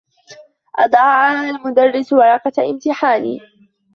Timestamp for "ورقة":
2.13-2.69